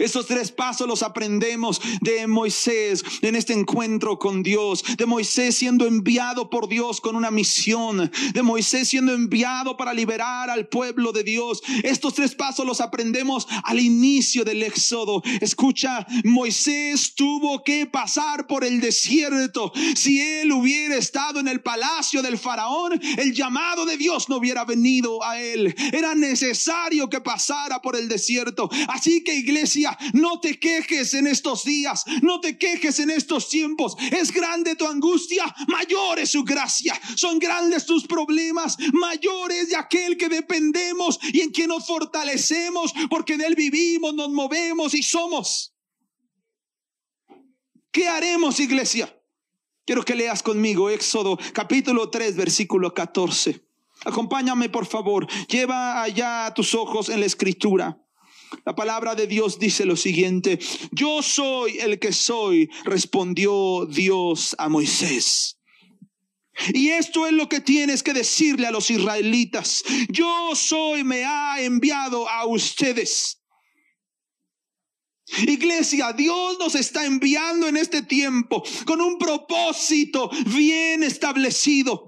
Estos 0.00 0.26
tres 0.26 0.50
pasos 0.50 0.86
los 0.86 1.02
aprendemos 1.02 1.80
de 2.00 2.26
Moisés 2.26 3.04
en 3.22 3.36
este 3.36 3.52
encuentro 3.52 4.18
con 4.18 4.42
Dios, 4.42 4.84
de 4.96 5.06
Moisés 5.06 5.56
siendo 5.56 5.86
enviado 5.86 6.50
por 6.50 6.68
Dios 6.68 7.00
con 7.00 7.16
una 7.16 7.30
misión, 7.30 8.10
de 8.32 8.42
Moisés 8.42 8.88
siendo 8.88 9.12
enviado 9.12 9.76
para 9.76 9.92
liberar 9.92 10.50
al 10.50 10.66
pueblo 10.68 11.12
de 11.12 11.24
Dios. 11.24 11.62
Estos 11.82 12.14
tres 12.14 12.34
pasos 12.34 12.66
los 12.66 12.80
aprendemos 12.80 13.46
al 13.64 13.80
inicio 13.80 14.44
del 14.44 14.62
Éxodo. 14.62 15.22
Escucha, 15.40 16.06
Moisés 16.24 17.14
tuvo 17.14 17.62
que 17.62 17.86
pasar 17.86 18.46
por 18.46 18.64
el 18.64 18.80
desierto. 18.80 19.72
Si 19.94 20.20
él 20.20 20.52
hubiera 20.52 20.96
estado 20.96 21.40
en 21.40 21.48
el 21.48 21.60
palacio 21.60 22.22
del 22.22 22.38
faraón, 22.38 23.00
el 23.16 23.32
llamado 23.32 23.86
de 23.86 23.96
Dios 23.96 24.28
no 24.28 24.36
hubiera 24.36 24.64
venido 24.64 25.24
a 25.24 25.40
él. 25.40 25.74
Era 25.92 26.14
necesario 26.14 27.08
que 27.08 27.20
pasara 27.20 27.80
por 27.80 27.96
el 27.96 28.08
desierto. 28.08 28.68
Así 28.88 29.22
que 29.22 29.34
iglesia, 29.34 29.67
no 30.12 30.40
te 30.40 30.58
quejes 30.58 31.14
en 31.14 31.26
estos 31.26 31.64
días, 31.64 32.04
no 32.22 32.40
te 32.40 32.56
quejes 32.58 32.98
en 32.98 33.10
estos 33.10 33.48
tiempos. 33.48 33.96
Es 34.10 34.32
grande 34.32 34.76
tu 34.76 34.86
angustia, 34.86 35.44
mayor 35.66 36.18
es 36.18 36.30
su 36.30 36.44
gracia. 36.44 36.98
Son 37.16 37.38
grandes 37.38 37.86
tus 37.86 38.06
problemas, 38.06 38.76
mayores 38.92 39.68
de 39.68 39.76
aquel 39.76 40.16
que 40.16 40.28
dependemos 40.28 41.18
y 41.32 41.40
en 41.40 41.50
quien 41.50 41.68
nos 41.68 41.86
fortalecemos, 41.86 42.92
porque 43.10 43.36
de 43.36 43.46
él 43.46 43.54
vivimos, 43.54 44.14
nos 44.14 44.30
movemos 44.30 44.94
y 44.94 45.02
somos. 45.02 45.74
¿Qué 47.90 48.06
haremos, 48.06 48.60
iglesia? 48.60 49.14
Quiero 49.84 50.04
que 50.04 50.14
leas 50.14 50.42
conmigo 50.42 50.90
Éxodo 50.90 51.38
capítulo 51.54 52.10
3, 52.10 52.36
versículo 52.36 52.92
14. 52.92 53.64
Acompáñame, 54.04 54.68
por 54.68 54.86
favor. 54.86 55.26
Lleva 55.48 56.02
allá 56.02 56.52
tus 56.54 56.74
ojos 56.74 57.08
en 57.08 57.20
la 57.20 57.26
escritura. 57.26 57.98
La 58.64 58.74
palabra 58.74 59.14
de 59.14 59.26
Dios 59.26 59.58
dice 59.58 59.84
lo 59.84 59.96
siguiente, 59.96 60.58
yo 60.90 61.22
soy 61.22 61.78
el 61.78 61.98
que 61.98 62.12
soy, 62.12 62.68
respondió 62.84 63.86
Dios 63.86 64.54
a 64.58 64.68
Moisés. 64.68 65.58
Y 66.72 66.88
esto 66.90 67.26
es 67.26 67.32
lo 67.32 67.48
que 67.48 67.60
tienes 67.60 68.02
que 68.02 68.12
decirle 68.12 68.66
a 68.66 68.72
los 68.72 68.90
israelitas. 68.90 69.84
Yo 70.08 70.54
soy, 70.54 71.04
me 71.04 71.24
ha 71.24 71.60
enviado 71.60 72.28
a 72.28 72.46
ustedes. 72.46 73.40
Iglesia, 75.46 76.12
Dios 76.12 76.58
nos 76.58 76.74
está 76.74 77.04
enviando 77.04 77.68
en 77.68 77.76
este 77.76 78.02
tiempo 78.02 78.62
con 78.86 79.00
un 79.00 79.18
propósito 79.18 80.30
bien 80.46 81.02
establecido. 81.02 82.07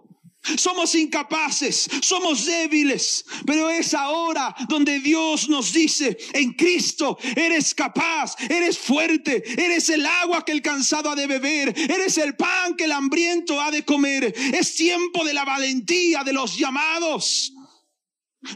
Somos 0.56 0.94
incapaces, 0.94 1.88
somos 2.00 2.46
débiles, 2.46 3.26
pero 3.44 3.68
es 3.68 3.92
ahora 3.92 4.54
donde 4.68 4.98
Dios 5.00 5.50
nos 5.50 5.72
dice, 5.72 6.16
en 6.32 6.54
Cristo 6.54 7.18
eres 7.36 7.74
capaz, 7.74 8.36
eres 8.48 8.78
fuerte, 8.78 9.42
eres 9.62 9.90
el 9.90 10.04
agua 10.06 10.42
que 10.44 10.52
el 10.52 10.62
cansado 10.62 11.10
ha 11.10 11.14
de 11.14 11.26
beber, 11.26 11.74
eres 11.76 12.16
el 12.16 12.36
pan 12.36 12.74
que 12.74 12.84
el 12.84 12.92
hambriento 12.92 13.60
ha 13.60 13.70
de 13.70 13.84
comer. 13.84 14.34
Es 14.54 14.74
tiempo 14.76 15.24
de 15.24 15.34
la 15.34 15.44
valentía 15.44 16.24
de 16.24 16.32
los 16.32 16.56
llamados. 16.56 17.52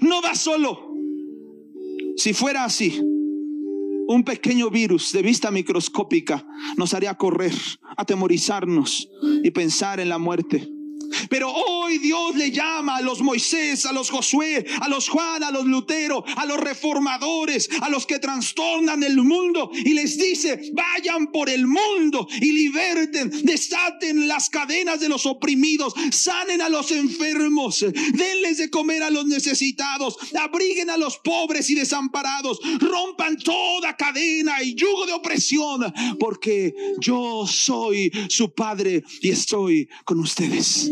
No 0.01 0.23
va 0.23 0.35
solo. 0.35 0.91
Si 2.17 2.33
fuera 2.33 2.65
así, 2.65 2.99
un 4.07 4.23
pequeño 4.25 4.71
virus 4.71 5.13
de 5.13 5.21
vista 5.21 5.51
microscópica 5.51 6.47
nos 6.77 6.95
haría 6.95 7.15
correr, 7.15 7.55
atemorizarnos 7.97 9.09
y 9.43 9.51
pensar 9.51 10.01
en 10.01 10.09
la 10.09 10.19
muerte. 10.19 10.71
Pero 11.29 11.51
hoy 11.51 11.99
Dios 11.99 12.35
le 12.37 12.51
llama 12.51 12.97
a 12.97 13.03
los 13.03 13.21
Moisés, 13.21 13.87
a 13.87 13.93
los 13.93 14.11
Josué, 14.11 14.65
a 14.81 14.89
los 14.89 15.09
Juan, 15.09 15.43
a 15.43 15.51
los 15.51 15.65
Lutero, 15.65 16.25
a 16.37 16.47
los 16.47 16.59
reformadores, 16.59 17.69
a 17.81 17.89
los 17.89 18.07
que 18.07 18.19
trastornan 18.19 19.03
el 19.03 19.17
mundo 19.17 19.71
y 19.73 19.95
les 19.95 20.19
dice, 20.19 20.71
vayan 20.73 21.31
por 21.33 21.49
el 21.49 21.67
mundo 21.67 22.27
y 22.41 22.53
liberten, 22.53 23.31
desaten 23.45 24.29
las 24.29 24.51
cadenas 24.51 25.01
de 25.01 25.09
los 25.09 25.27
oprimidos, 25.27 25.95
sanen 26.11 26.61
a 26.61 26.69
los 26.69 26.91
enfermos, 26.91 27.81
denles 27.81 28.59
de 28.59 28.71
comer 28.71 29.03
a 29.03 29.11
los 29.11 29.27
necesitados, 29.27 30.17
abriguen 30.39 30.91
a 30.91 30.97
los 30.97 31.19
pobres 31.19 31.71
y 31.71 31.75
desamparados, 31.75 32.59
rompan 32.79 33.37
toda 33.37 33.97
cadena 33.97 34.63
y 34.63 34.75
yugo 34.75 35.07
de 35.07 35.13
opresión, 35.13 35.93
porque 36.19 36.75
yo 37.01 37.47
soy 37.47 38.11
su 38.29 38.53
Padre 38.55 39.03
y 39.21 39.31
estoy 39.31 39.89
con 40.05 40.21
ustedes. 40.21 40.91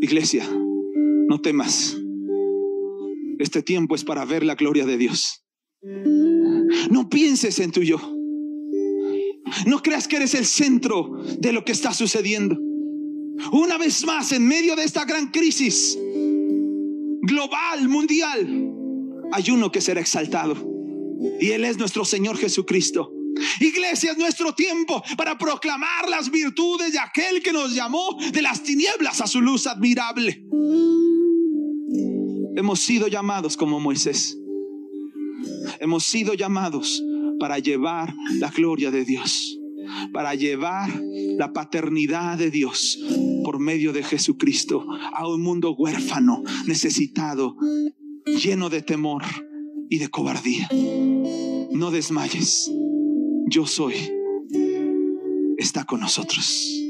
Iglesia, 0.00 0.48
no 1.28 1.40
temas. 1.40 1.96
Este 3.38 3.62
tiempo 3.62 3.94
es 3.94 4.04
para 4.04 4.24
ver 4.24 4.44
la 4.44 4.54
gloria 4.54 4.86
de 4.86 4.96
Dios. 4.96 5.44
No 6.90 7.08
pienses 7.08 7.58
en 7.58 7.72
tu 7.72 7.82
yo. 7.82 7.98
No 9.66 9.82
creas 9.82 10.08
que 10.08 10.16
eres 10.16 10.34
el 10.34 10.44
centro 10.44 11.10
de 11.38 11.52
lo 11.52 11.64
que 11.64 11.72
está 11.72 11.92
sucediendo. 11.92 12.56
Una 13.52 13.78
vez 13.78 14.04
más, 14.04 14.32
en 14.32 14.46
medio 14.46 14.76
de 14.76 14.84
esta 14.84 15.04
gran 15.04 15.30
crisis 15.30 15.98
global, 17.22 17.88
mundial, 17.88 18.72
hay 19.32 19.50
uno 19.50 19.70
que 19.70 19.80
será 19.80 20.00
exaltado. 20.00 20.56
Y 21.40 21.50
Él 21.50 21.64
es 21.64 21.78
nuestro 21.78 22.04
Señor 22.04 22.36
Jesucristo. 22.36 23.12
Iglesia, 23.60 24.12
es 24.12 24.18
nuestro 24.18 24.54
tiempo 24.54 25.02
para 25.16 25.36
proclamar 25.38 26.08
las 26.08 26.30
virtudes 26.30 26.92
de 26.92 26.98
aquel 26.98 27.42
que 27.42 27.52
nos 27.52 27.74
llamó 27.74 28.16
de 28.32 28.42
las 28.42 28.62
tinieblas 28.62 29.20
a 29.20 29.26
su 29.26 29.40
luz 29.40 29.66
admirable. 29.66 30.44
Hemos 32.56 32.80
sido 32.80 33.08
llamados 33.08 33.56
como 33.56 33.78
Moisés. 33.80 34.36
Hemos 35.80 36.04
sido 36.04 36.34
llamados 36.34 37.02
para 37.38 37.58
llevar 37.58 38.14
la 38.32 38.50
gloria 38.50 38.90
de 38.90 39.04
Dios, 39.04 39.58
para 40.12 40.34
llevar 40.34 40.90
la 41.36 41.52
paternidad 41.52 42.36
de 42.36 42.50
Dios 42.50 42.98
por 43.44 43.60
medio 43.60 43.92
de 43.92 44.02
Jesucristo 44.02 44.84
a 45.12 45.28
un 45.28 45.40
mundo 45.40 45.74
huérfano, 45.74 46.42
necesitado, 46.66 47.56
lleno 48.26 48.68
de 48.68 48.82
temor 48.82 49.22
y 49.88 49.98
de 49.98 50.08
cobardía. 50.08 50.68
No 51.70 51.90
desmayes 51.90 52.70
yo 53.50 53.66
soy, 53.66 54.12
está 55.58 55.84
con 55.84 56.00
nosotros. 56.00 56.87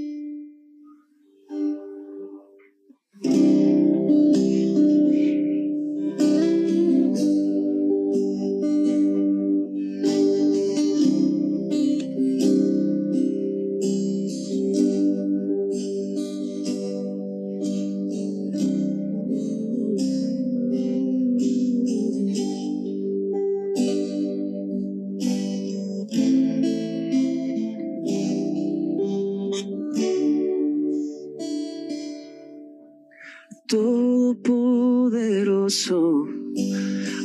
Poderoso, 34.35 36.27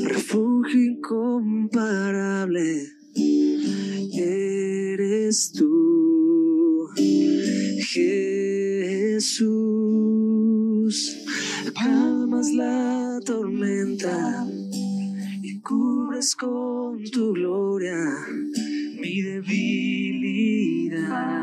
refugio 0.06 0.80
incomparable, 0.80 2.88
eres 4.14 5.52
tú, 5.52 6.88
Jesús. 7.92 9.44
Calmas 11.76 12.54
la 12.54 13.20
tormenta 13.26 14.48
y 15.42 15.60
cubres 15.60 16.36
con 16.36 17.04
tu 17.12 17.34
gloria 17.34 17.98
mi 19.00 19.22
debilidad. 19.22 21.43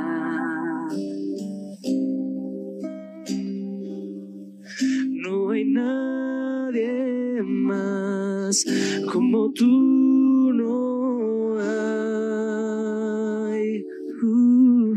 como 9.10 9.52
tú 9.52 10.52
no 10.52 11.58
hay. 13.48 13.84
Uh. 14.22 14.96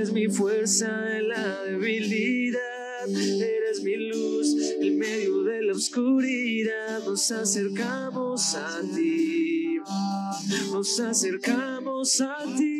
Eres 0.00 0.14
mi 0.14 0.28
fuerza 0.28 1.18
en 1.18 1.28
la 1.28 1.62
debilidad, 1.64 3.06
eres 3.06 3.82
mi 3.82 3.96
luz 3.96 4.56
en 4.80 4.98
medio 4.98 5.42
de 5.42 5.62
la 5.62 5.74
oscuridad. 5.74 7.04
Nos 7.04 7.30
acercamos 7.30 8.54
a 8.54 8.80
ti, 8.94 9.76
nos 10.72 10.98
acercamos 11.00 12.18
a 12.22 12.44
ti. 12.56 12.79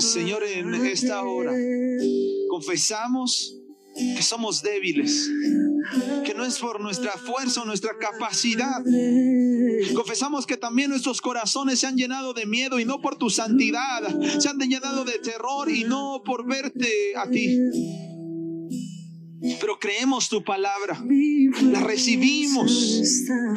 Señor, 0.00 0.42
en 0.44 0.74
esta 0.86 1.22
hora, 1.22 1.52
confesamos 2.48 3.56
que 3.94 4.22
somos 4.22 4.62
débiles, 4.62 5.30
que 6.24 6.34
no 6.34 6.44
es 6.44 6.58
por 6.58 6.80
nuestra 6.80 7.12
fuerza 7.12 7.62
o 7.62 7.64
nuestra 7.64 7.96
capacidad. 7.98 8.82
Confesamos 9.94 10.46
que 10.46 10.56
también 10.56 10.90
nuestros 10.90 11.20
corazones 11.20 11.80
se 11.80 11.86
han 11.86 11.96
llenado 11.96 12.32
de 12.32 12.46
miedo 12.46 12.78
y 12.78 12.84
no 12.84 13.00
por 13.00 13.16
tu 13.16 13.30
santidad, 13.30 14.02
se 14.38 14.48
han 14.48 14.58
llenado 14.58 15.04
de 15.04 15.18
terror 15.18 15.70
y 15.70 15.84
no 15.84 16.22
por 16.24 16.46
verte 16.46 17.14
a 17.16 17.28
ti. 17.28 17.58
Pero 19.58 19.78
creemos 19.78 20.28
tu 20.28 20.42
palabra, 20.44 21.02
la 21.62 21.80
recibimos 21.80 23.02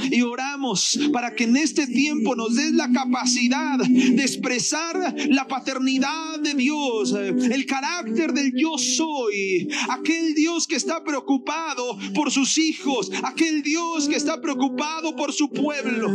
y 0.10 0.22
oramos 0.22 1.00
para 1.12 1.36
que 1.36 1.44
en 1.44 1.58
este 1.58 1.88
tiempo 1.88 2.36
nos 2.36 2.56
des 2.56 2.72
la 2.72 2.92
capacidad 2.92 3.78
de 3.80 4.22
expresar 4.22 5.16
la 5.30 5.48
paternidad 5.48 6.40
de 6.40 6.54
Dios, 6.54 7.14
el 7.14 7.66
carácter 7.66 8.34
del 8.34 8.54
yo 8.56 8.78
soy, 8.78 9.70
aquel 9.90 10.34
Dios 10.34 10.68
que 10.68 10.76
está 10.76 11.04
preocupado 11.04 11.98
por 12.14 12.32
sus 12.32 12.58
hijos, 12.58 13.12
aquel 13.24 13.62
Dios 13.62 14.08
que 14.08 14.16
está 14.16 14.42
preocupado 14.42 15.16
por 15.16 15.34
su 15.34 15.50
pueblo, 15.50 16.10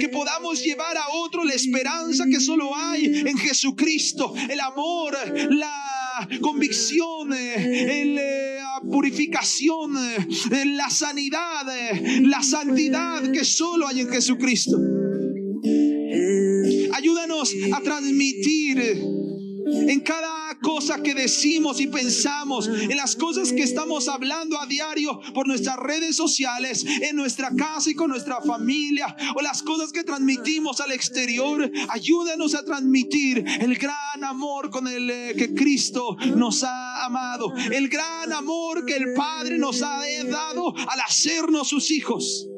que 0.00 0.08
podamos 0.08 0.62
llevar 0.62 0.96
a 0.96 1.08
otro 1.14 1.44
la 1.44 1.54
esperanza 1.54 2.24
que 2.26 2.40
solo 2.40 2.74
hay 2.74 3.06
en 3.06 3.36
Jesucristo, 3.36 4.34
el 4.48 4.60
amor, 4.60 5.16
la 5.50 6.03
convicción, 6.40 7.32
el, 7.32 8.18
eh, 8.18 8.58
la 8.58 8.80
purificación, 8.90 9.96
eh, 9.96 10.64
la 10.66 10.90
sanidad, 10.90 11.66
eh, 11.68 12.20
la 12.22 12.42
santidad 12.42 13.30
que 13.30 13.44
solo 13.44 13.86
hay 13.86 14.00
en 14.00 14.08
Jesucristo. 14.08 14.76
Ayúdanos 16.92 17.54
a 17.72 17.80
transmitir 17.80 18.78
en 18.78 20.00
cada 20.00 20.33
cosa 20.64 21.02
que 21.02 21.14
decimos 21.14 21.80
y 21.80 21.86
pensamos, 21.86 22.66
en 22.66 22.96
las 22.96 23.14
cosas 23.14 23.52
que 23.52 23.62
estamos 23.62 24.08
hablando 24.08 24.60
a 24.60 24.66
diario 24.66 25.20
por 25.34 25.46
nuestras 25.46 25.76
redes 25.76 26.16
sociales, 26.16 26.84
en 26.84 27.14
nuestra 27.14 27.54
casa 27.54 27.90
y 27.90 27.94
con 27.94 28.10
nuestra 28.10 28.40
familia, 28.40 29.14
o 29.36 29.42
las 29.42 29.62
cosas 29.62 29.92
que 29.92 30.02
transmitimos 30.02 30.80
al 30.80 30.92
exterior. 30.92 31.70
Ayúdanos 31.90 32.54
a 32.54 32.64
transmitir 32.64 33.44
el 33.60 33.76
gran 33.76 34.24
amor 34.24 34.70
con 34.70 34.88
el 34.88 35.10
eh, 35.10 35.34
que 35.36 35.54
Cristo 35.54 36.16
nos 36.34 36.64
ha 36.64 37.04
amado, 37.04 37.52
el 37.70 37.88
gran 37.88 38.32
amor 38.32 38.86
que 38.86 38.96
el 38.96 39.12
Padre 39.14 39.58
nos 39.58 39.82
ha 39.82 40.00
dado 40.28 40.74
al 40.76 41.00
hacernos 41.06 41.68
sus 41.68 41.90
hijos. 41.90 42.48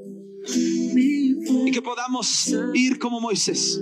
Y 0.48 1.70
que 1.72 1.82
podamos 1.82 2.54
ir 2.74 3.00
como 3.00 3.20
Moisés 3.20 3.80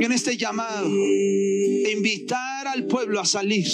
en 0.00 0.12
este 0.12 0.36
llamado 0.36 0.88
invitar 1.92 2.68
al 2.68 2.86
pueblo 2.86 3.20
a 3.20 3.24
salir 3.24 3.66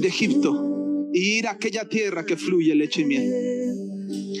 de 0.00 0.08
Egipto 0.08 1.08
e 1.12 1.18
ir 1.18 1.46
a 1.46 1.52
aquella 1.52 1.88
tierra 1.88 2.24
que 2.24 2.36
fluye 2.36 2.74
leche 2.74 3.02
y 3.02 3.04
miel. 3.04 3.32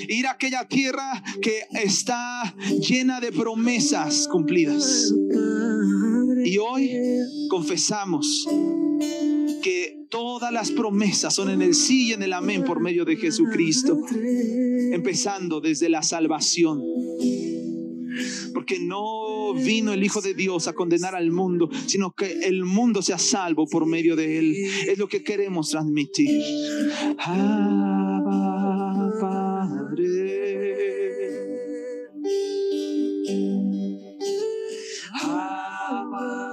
Ir 0.08 0.26
a 0.26 0.32
aquella 0.32 0.66
tierra 0.66 1.22
que 1.40 1.60
está 1.82 2.54
llena 2.80 3.20
de 3.20 3.32
promesas 3.32 4.28
cumplidas. 4.28 5.12
Y 6.44 6.58
hoy 6.58 6.90
confesamos 7.48 8.46
que 9.62 10.06
todas 10.10 10.52
las 10.52 10.70
promesas 10.70 11.34
son 11.34 11.50
en 11.50 11.62
el 11.62 11.74
sí 11.74 12.08
y 12.08 12.12
en 12.12 12.22
el 12.22 12.32
amén 12.32 12.64
por 12.64 12.80
medio 12.80 13.04
de 13.04 13.16
Jesucristo, 13.16 13.98
empezando 14.92 15.60
desde 15.60 15.88
la 15.88 16.02
salvación. 16.02 16.82
Porque 18.54 18.78
no 18.78 19.54
vino 19.54 19.92
el 19.92 20.02
Hijo 20.02 20.20
de 20.20 20.34
Dios 20.34 20.68
a 20.68 20.72
condenar 20.72 21.14
al 21.14 21.30
mundo, 21.30 21.68
sino 21.86 22.12
que 22.12 22.32
el 22.44 22.64
mundo 22.64 23.02
sea 23.02 23.18
salvo 23.18 23.66
por 23.66 23.86
medio 23.86 24.16
de 24.16 24.38
él. 24.38 24.56
Es 24.88 24.98
lo 24.98 25.08
que 25.08 25.22
queremos 25.22 25.70
transmitir. 25.70 26.42
Abba, 27.18 29.10
Padre. 29.20 30.42
Abba, 35.22 36.51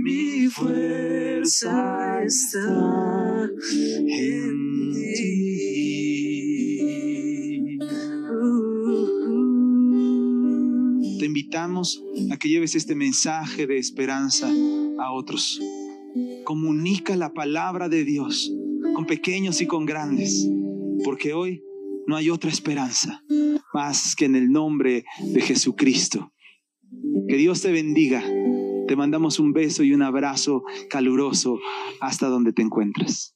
Mi 0.00 0.46
fuerza 0.46 2.22
está 2.24 3.48
en 4.06 4.92
ti. 5.14 5.38
Te 11.18 11.26
invitamos 11.26 12.00
a 12.30 12.36
que 12.36 12.48
lleves 12.48 12.76
este 12.76 12.94
mensaje 12.94 13.66
de 13.66 13.78
esperanza 13.78 14.48
a 15.00 15.12
otros. 15.12 15.60
Comunica 16.44 17.16
la 17.16 17.34
palabra 17.34 17.88
de 17.88 18.04
Dios 18.04 18.52
con 18.94 19.04
pequeños 19.04 19.60
y 19.60 19.66
con 19.66 19.84
grandes, 19.84 20.48
porque 21.02 21.32
hoy 21.32 21.64
no 22.06 22.14
hay 22.14 22.30
otra 22.30 22.50
esperanza 22.50 23.24
más 23.74 24.14
que 24.14 24.26
en 24.26 24.36
el 24.36 24.52
nombre 24.52 25.04
de 25.20 25.40
Jesucristo. 25.40 26.32
Que 27.28 27.36
Dios 27.36 27.62
te 27.62 27.72
bendiga. 27.72 28.22
Te 28.88 28.96
mandamos 28.96 29.38
un 29.38 29.52
beso 29.52 29.84
y 29.84 29.92
un 29.92 30.00
abrazo 30.00 30.64
caluroso 30.88 31.58
hasta 32.00 32.28
donde 32.28 32.54
te 32.54 32.62
encuentres. 32.62 33.34